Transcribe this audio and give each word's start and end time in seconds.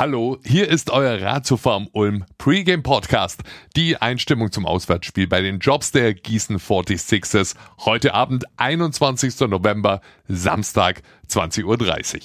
Hallo, 0.00 0.38
hier 0.46 0.66
ist 0.66 0.88
euer 0.88 1.20
Ratiofarm 1.20 1.86
Ulm 1.92 2.24
Pre-Game 2.38 2.82
Podcast. 2.82 3.42
Die 3.76 3.98
Einstimmung 3.98 4.50
zum 4.50 4.64
Auswärtsspiel 4.64 5.26
bei 5.26 5.42
den 5.42 5.58
Jobs 5.58 5.92
der 5.92 6.14
Gießen 6.14 6.56
46ers. 6.56 7.54
Heute 7.84 8.14
Abend, 8.14 8.46
21. 8.56 9.38
November, 9.40 10.00
Samstag, 10.26 11.02
20.30 11.28 11.64
Uhr. 11.64 12.20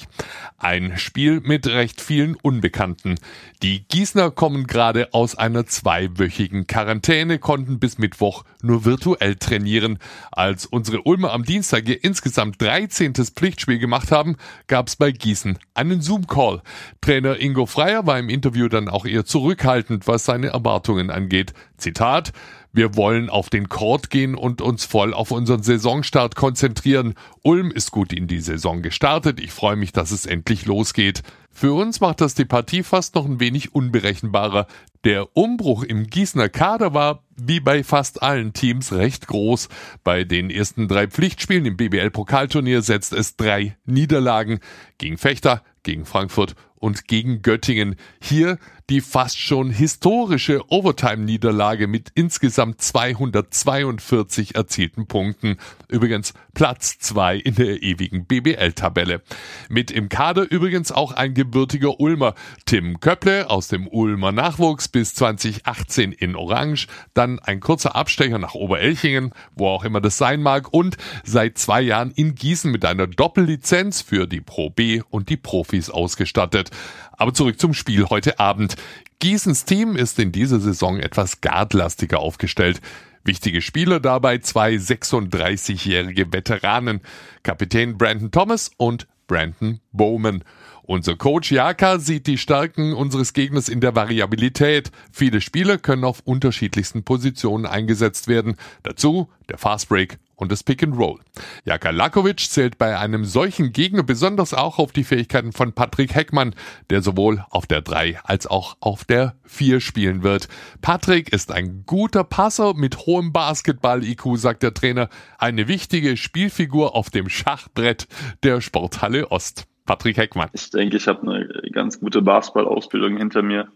Ein 0.57 0.97
Spiel 0.97 1.41
mit 1.41 1.67
recht 1.67 1.99
vielen 1.99 2.35
Unbekannten. 2.35 3.15
Die 3.61 3.85
Gießner 3.87 4.31
kommen 4.31 4.67
gerade 4.67 5.13
aus 5.13 5.35
einer 5.35 5.65
zweiwöchigen 5.65 6.67
Quarantäne, 6.67 7.39
konnten 7.39 7.79
bis 7.79 7.97
Mittwoch 7.97 8.45
nur 8.61 8.85
virtuell 8.85 9.35
trainieren. 9.35 9.99
Als 10.31 10.65
unsere 10.65 11.01
Ulmer 11.01 11.33
am 11.33 11.43
Dienstag 11.43 11.87
ihr 11.87 12.03
insgesamt 12.03 12.61
13. 12.61 13.13
Pflichtspiel 13.15 13.79
gemacht 13.79 14.11
haben, 14.11 14.37
gab 14.67 14.87
es 14.87 14.95
bei 14.95 15.11
Gießen 15.11 15.59
einen 15.73 16.01
Zoom-Call. 16.01 16.61
Trainer 17.01 17.39
Ingo 17.39 17.64
Freier 17.65 18.05
war 18.05 18.19
im 18.19 18.29
Interview 18.29 18.67
dann 18.67 18.89
auch 18.89 19.05
eher 19.05 19.25
zurückhaltend, 19.25 20.07
was 20.07 20.25
seine 20.25 20.47
Erwartungen 20.47 21.09
angeht. 21.09 21.53
Zitat, 21.77 22.33
wir 22.75 22.97
wollen 22.97 23.29
auf 23.29 23.49
den 23.49 23.69
Court 23.69 24.09
gehen 24.09 24.35
und 24.35 24.61
uns 24.61 24.83
voll 24.83 25.13
auf 25.13 25.31
unseren 25.31 25.63
Saisonstart 25.63 26.35
konzentrieren. 26.35 27.13
Ulm 27.41 27.71
ist 27.71 27.91
gut 27.91 28.11
in 28.11 28.27
die 28.27 28.41
Saison 28.41 28.81
gestartet. 28.81 29.39
Ich 29.39 29.53
freue 29.53 29.77
mich, 29.77 29.93
dass 29.93 30.11
es 30.11 30.25
endlich 30.25 30.65
losgeht. 30.65 31.23
Für 31.51 31.73
uns 31.73 32.01
macht 32.01 32.19
das 32.19 32.33
die 32.33 32.43
Partie 32.43 32.83
fast 32.83 33.15
noch 33.15 33.23
ein 33.23 33.39
wenig 33.39 33.73
unberechenbarer. 33.73 34.67
Der 35.05 35.37
Umbruch 35.37 35.83
im 35.83 36.07
Gießener 36.07 36.49
Kader 36.49 36.93
war, 36.93 37.23
wie 37.37 37.61
bei 37.61 37.81
fast 37.81 38.21
allen 38.21 38.51
Teams, 38.51 38.91
recht 38.91 39.27
groß. 39.27 39.69
Bei 40.03 40.25
den 40.25 40.49
ersten 40.49 40.89
drei 40.89 41.07
Pflichtspielen 41.07 41.65
im 41.65 41.77
BBL-Pokalturnier 41.77 42.81
setzt 42.81 43.13
es 43.13 43.37
drei 43.37 43.77
Niederlagen 43.85 44.59
gegen 44.97 45.17
Fechter, 45.17 45.63
gegen 45.83 46.03
Frankfurt 46.05 46.55
und 46.79 47.07
gegen 47.07 47.41
Göttingen. 47.41 47.95
Hier 48.21 48.57
die 48.89 49.01
fast 49.01 49.39
schon 49.39 49.71
historische 49.71 50.61
Overtime-Niederlage 50.69 51.87
mit 51.87 52.11
insgesamt 52.13 52.81
242 52.81 54.55
erzielten 54.55 55.07
Punkten. 55.07 55.57
Übrigens 55.89 56.33
Platz 56.53 56.99
zwei 56.99 57.35
in 57.37 57.55
der 57.55 57.81
ewigen 57.81 58.25
BBL-Tabelle. 58.25 59.21
Mit 59.69 59.89
im 59.89 60.07
Kader 60.07 60.49
übrigens 60.51 60.91
auch 60.91 61.11
ein 61.13 61.33
gebürtiger 61.33 61.99
Ulmer. 61.99 62.35
Tim 62.65 62.99
Köpple 62.99 63.49
aus 63.49 63.69
dem 63.69 63.87
Ulmer 63.87 64.31
Nachwuchs 64.31 64.87
bis 64.87 65.15
2018 65.15 66.11
in 66.11 66.35
Orange. 66.35 66.87
Dann 67.15 67.39
ein 67.39 67.59
kurzer 67.59 67.95
Abstecher 67.95 68.37
nach 68.37 68.53
Oberelchingen, 68.53 69.31
wo 69.55 69.67
auch 69.67 69.83
immer 69.83 69.99
das 69.99 70.17
sein 70.17 70.41
mag. 70.41 70.71
Und 70.71 70.97
seit 71.23 71.57
zwei 71.57 71.81
Jahren 71.81 72.11
in 72.11 72.35
Gießen 72.35 72.71
mit 72.71 72.85
einer 72.85 73.07
Doppellizenz 73.07 74.01
für 74.01 74.27
die 74.27 74.41
Pro 74.41 74.69
B 74.69 75.01
und 75.09 75.29
die 75.29 75.37
Profis 75.37 75.89
ausgestattet. 75.89 76.64
Aber 77.13 77.33
zurück 77.33 77.59
zum 77.59 77.73
Spiel 77.73 78.05
heute 78.09 78.39
Abend. 78.39 78.75
Gießens 79.19 79.65
Team 79.65 79.95
ist 79.95 80.19
in 80.19 80.31
dieser 80.31 80.59
Saison 80.59 80.99
etwas 80.99 81.41
guardlastiger 81.41 82.19
aufgestellt. 82.19 82.81
Wichtige 83.23 83.61
Spieler 83.61 83.99
dabei 83.99 84.37
zwei 84.37 84.75
36-jährige 84.75 86.31
Veteranen, 86.31 87.01
Kapitän 87.41 87.97
Brandon 87.97 88.29
Thomas 88.29 88.71
und 88.77 89.07
Brandon 89.27 89.79
Bowman. 89.91 90.43
Unser 90.83 91.15
Coach 91.15 91.51
Jaka 91.51 91.97
sieht 91.97 92.27
die 92.27 92.37
Stärken 92.37 92.93
unseres 92.93 93.33
Gegners 93.33 93.69
in 93.69 93.81
der 93.81 93.95
Variabilität. 93.95 94.91
Viele 95.11 95.41
Spieler 95.41 95.79
können 95.79 96.03
auf 96.03 96.19
unterschiedlichsten 96.19 97.03
Positionen 97.03 97.65
eingesetzt 97.65 98.27
werden. 98.27 98.55
Dazu 98.83 99.29
der 99.49 99.57
Fastbreak 99.57 100.19
und 100.35 100.51
das 100.51 100.63
Pick 100.63 100.83
and 100.83 100.97
Roll. 100.97 101.19
Jaka 101.63 101.89
Lakovic 101.89 102.39
zählt 102.39 102.77
bei 102.77 102.97
einem 102.97 103.25
solchen 103.25 103.71
Gegner 103.71 104.03
besonders 104.03 104.53
auch 104.53 104.79
auf 104.79 104.91
die 104.91 105.03
Fähigkeiten 105.03 105.51
von 105.51 105.73
Patrick 105.73 106.13
Heckmann, 106.13 106.55
der 106.89 107.01
sowohl 107.01 107.45
auf 107.49 107.67
der 107.67 107.81
3 107.81 108.19
als 108.23 108.47
auch 108.47 108.77
auf 108.79 109.05
der 109.05 109.35
4 109.45 109.79
spielen 109.79 110.23
wird. 110.23 110.47
Patrick 110.81 111.31
ist 111.31 111.51
ein 111.51 111.83
guter 111.85 112.23
Passer 112.23 112.73
mit 112.73 113.05
hohem 113.05 113.31
Basketball-IQ, 113.31 114.37
sagt 114.37 114.63
der 114.63 114.73
Trainer, 114.73 115.09
eine 115.37 115.67
wichtige 115.67 116.17
Spielfigur 116.17 116.95
auf 116.95 117.09
dem 117.09 117.29
Schachbrett 117.29 118.07
der 118.43 118.61
Sporthalle 118.61 119.31
Ost. 119.31 119.65
Patrick 119.85 120.17
Heckmann. 120.17 120.49
Ich 120.53 120.71
denke, 120.71 120.97
ich 120.97 121.07
habe 121.07 121.21
eine 121.21 121.47
ganz 121.71 121.99
gute 121.99 122.21
Basketball-Ausbildung 122.21 123.17
hinter 123.17 123.43
mir, 123.43 123.67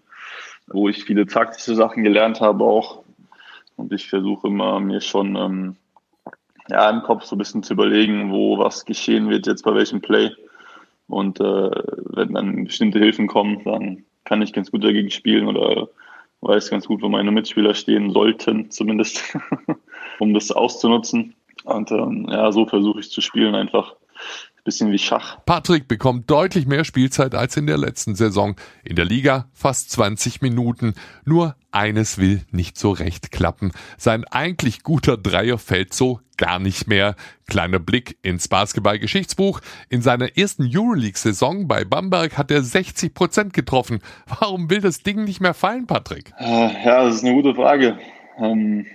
wo 0.67 0.89
ich 0.89 1.03
viele 1.03 1.27
taktische 1.27 1.75
Sachen 1.75 2.03
gelernt 2.03 2.41
habe 2.41 2.63
auch. 2.63 3.03
Und 3.75 3.93
ich 3.93 4.09
versuche 4.09 4.47
immer, 4.47 4.79
mir 4.79 5.01
schon 5.01 5.35
ähm, 5.35 5.75
ja, 6.69 6.89
im 6.89 7.01
Kopf 7.03 7.23
so 7.23 7.35
ein 7.35 7.39
bisschen 7.39 7.63
zu 7.63 7.73
überlegen, 7.73 8.31
wo 8.31 8.57
was 8.57 8.85
geschehen 8.85 9.29
wird 9.29 9.47
jetzt 9.47 9.63
bei 9.63 9.73
welchem 9.73 10.01
Play. 10.01 10.31
Und 11.07 11.39
äh, 11.39 11.43
wenn 11.43 12.33
dann 12.33 12.65
bestimmte 12.65 12.99
Hilfen 12.99 13.27
kommen, 13.27 13.63
dann 13.63 14.05
kann 14.25 14.41
ich 14.41 14.53
ganz 14.53 14.71
gut 14.71 14.83
dagegen 14.83 15.09
spielen 15.09 15.47
oder 15.47 15.89
weiß 16.41 16.69
ganz 16.69 16.87
gut, 16.87 17.01
wo 17.01 17.09
meine 17.09 17.31
Mitspieler 17.31 17.73
stehen 17.73 18.11
sollten, 18.11 18.71
zumindest, 18.71 19.37
um 20.19 20.33
das 20.33 20.51
auszunutzen. 20.51 21.35
Und 21.63 21.91
ähm, 21.91 22.27
ja, 22.29 22.51
so 22.51 22.65
versuche 22.65 22.99
ich 22.99 23.11
zu 23.11 23.21
spielen 23.21 23.55
einfach 23.55 23.95
bisschen 24.63 24.91
wie 24.91 24.99
Schach. 24.99 25.37
Patrick 25.45 25.87
bekommt 25.87 26.29
deutlich 26.29 26.65
mehr 26.65 26.83
Spielzeit 26.83 27.35
als 27.35 27.57
in 27.57 27.67
der 27.67 27.77
letzten 27.77 28.15
Saison. 28.15 28.55
In 28.83 28.95
der 28.95 29.05
Liga 29.05 29.47
fast 29.53 29.91
20 29.91 30.41
Minuten. 30.41 30.93
Nur 31.25 31.55
eines 31.71 32.17
will 32.17 32.41
nicht 32.51 32.77
so 32.77 32.91
recht 32.91 33.31
klappen. 33.31 33.71
Sein 33.97 34.23
eigentlich 34.25 34.83
guter 34.83 35.17
Dreier 35.17 35.57
fällt 35.57 35.93
so 35.93 36.19
gar 36.37 36.59
nicht 36.59 36.87
mehr. 36.87 37.15
Kleiner 37.47 37.79
Blick 37.79 38.17
ins 38.21 38.47
Basketball-Geschichtsbuch. 38.47 39.61
In 39.89 40.01
seiner 40.01 40.37
ersten 40.37 40.69
Euroleague-Saison 40.71 41.67
bei 41.67 41.83
Bamberg 41.83 42.37
hat 42.37 42.51
er 42.51 42.63
60 42.63 43.13
Prozent 43.13 43.53
getroffen. 43.53 43.99
Warum 44.27 44.69
will 44.69 44.81
das 44.81 45.03
Ding 45.03 45.23
nicht 45.23 45.41
mehr 45.41 45.53
fallen, 45.53 45.85
Patrick? 45.87 46.31
Äh, 46.39 46.85
ja, 46.85 47.03
das 47.03 47.15
ist 47.15 47.25
eine 47.25 47.33
gute 47.33 47.55
Frage. 47.55 47.99
Ähm 48.39 48.85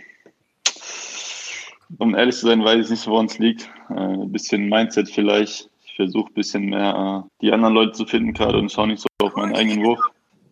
um 1.99 2.15
ehrlich 2.15 2.37
zu 2.37 2.47
sein, 2.47 2.65
weiß 2.65 2.85
ich 2.85 2.91
nicht, 2.91 3.07
woran 3.07 3.27
es 3.27 3.39
liegt. 3.39 3.71
Äh, 3.91 3.95
ein 3.95 4.33
bisschen 4.33 4.69
Mindset 4.69 5.09
vielleicht. 5.09 5.71
Ich 5.87 5.97
versuche 5.97 6.31
ein 6.31 6.35
bisschen 6.35 6.65
mehr 6.67 7.25
äh, 7.25 7.29
die 7.41 7.53
anderen 7.53 7.75
Leute 7.75 7.93
zu 7.93 8.07
finden 8.07 8.33
gerade 8.33 8.59
und 8.59 8.73
schaue 8.73 8.89
nicht 8.89 9.03
so 9.03 9.27
auf 9.27 9.37
meinen 9.37 9.55
eigenen 9.55 9.85
Wurf. 9.85 10.01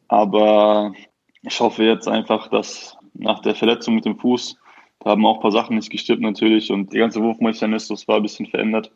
Aber 0.08 0.92
ich 1.42 1.58
hoffe 1.60 1.84
jetzt 1.84 2.08
einfach, 2.08 2.48
dass 2.48 2.96
nach 3.14 3.40
der 3.40 3.54
Verletzung 3.54 3.94
mit 3.94 4.04
dem 4.04 4.18
Fuß, 4.18 4.56
da 5.00 5.10
haben 5.10 5.26
auch 5.26 5.36
ein 5.36 5.42
paar 5.42 5.52
Sachen 5.52 5.76
nicht 5.76 5.90
gestimmt 5.90 6.22
natürlich 6.22 6.70
und 6.70 6.92
die 6.92 6.98
ganze 6.98 7.22
Wurfmechanismus 7.22 8.06
war 8.06 8.16
ein 8.16 8.22
bisschen 8.22 8.46
verändert. 8.46 8.92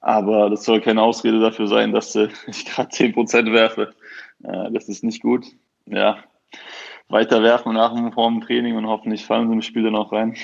Aber 0.00 0.48
das 0.48 0.64
soll 0.64 0.80
keine 0.80 1.02
Ausrede 1.02 1.40
dafür 1.40 1.66
sein, 1.66 1.92
dass 1.92 2.16
äh, 2.16 2.28
ich 2.46 2.64
gerade 2.64 2.90
10% 2.90 3.52
werfe. 3.52 3.94
Äh, 4.42 4.70
das 4.72 4.88
ist 4.88 5.04
nicht 5.04 5.22
gut. 5.22 5.46
Ja, 5.86 6.18
weiter 7.08 7.42
werfen 7.42 7.74
nach 7.74 7.92
dem 7.94 8.40
Training 8.40 8.76
und 8.76 8.86
hoffentlich 8.86 9.24
fallen 9.24 9.48
sie 9.48 9.54
im 9.54 9.62
Spiel 9.62 9.82
dann 9.82 9.96
auch 9.96 10.12
rein. 10.12 10.36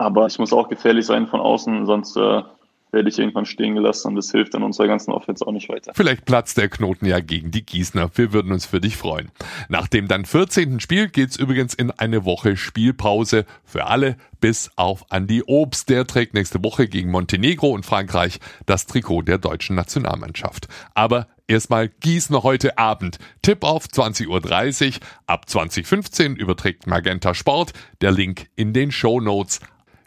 Aber 0.00 0.26
ich 0.26 0.38
muss 0.38 0.54
auch 0.54 0.70
gefährlich 0.70 1.04
sein 1.04 1.26
von 1.26 1.40
außen, 1.40 1.84
sonst 1.84 2.16
äh, 2.16 2.42
werde 2.90 3.08
ich 3.10 3.18
irgendwann 3.18 3.44
stehen 3.44 3.74
gelassen 3.74 4.08
und 4.08 4.14
das 4.16 4.30
hilft 4.30 4.54
dann 4.54 4.62
unserer 4.62 4.86
ganzen 4.86 5.12
Offense 5.12 5.46
auch 5.46 5.52
nicht 5.52 5.68
weiter. 5.68 5.92
Vielleicht 5.94 6.24
platzt 6.24 6.56
der 6.56 6.70
Knoten 6.70 7.04
ja 7.04 7.20
gegen 7.20 7.50
die 7.50 7.66
Gießner. 7.66 8.10
Wir 8.14 8.32
würden 8.32 8.50
uns 8.50 8.64
für 8.64 8.80
dich 8.80 8.96
freuen. 8.96 9.30
Nach 9.68 9.88
dem 9.88 10.08
dann 10.08 10.24
14. 10.24 10.80
Spiel 10.80 11.08
geht's 11.08 11.36
übrigens 11.36 11.74
in 11.74 11.90
eine 11.90 12.24
Woche 12.24 12.56
Spielpause 12.56 13.44
für 13.62 13.88
alle, 13.88 14.16
bis 14.40 14.70
auf 14.76 15.04
Andy 15.10 15.42
Obst. 15.46 15.90
Der 15.90 16.06
trägt 16.06 16.32
nächste 16.32 16.64
Woche 16.64 16.88
gegen 16.88 17.10
Montenegro 17.10 17.68
und 17.68 17.84
Frankreich 17.84 18.40
das 18.64 18.86
Trikot 18.86 19.22
der 19.22 19.36
deutschen 19.36 19.76
Nationalmannschaft. 19.76 20.66
Aber 20.94 21.26
Erstmal 21.46 21.88
Gießen 21.88 22.44
heute 22.44 22.78
Abend. 22.78 23.18
Tipp 23.42 23.64
auf 23.64 23.86
20.30 23.86 24.28
Uhr. 24.28 25.00
Ab 25.26 25.48
2015 25.50 26.36
überträgt 26.36 26.86
Magenta 26.86 27.34
Sport. 27.34 27.72
Der 28.02 28.12
Link 28.12 28.46
in 28.54 28.72
den 28.72 28.92
Show 28.92 29.20
Notes. 29.20 29.58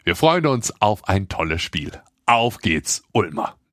Wir 0.04 0.16
freuen 0.16 0.44
uns 0.46 0.70
auf 0.82 1.08
ein 1.08 1.28
tolles 1.28 1.62
Spiel. 1.62 1.90
Auf 2.26 2.58
geht's, 2.58 3.02
Ulmer! 3.12 3.56